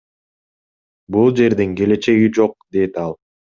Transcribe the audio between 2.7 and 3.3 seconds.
дейт ал.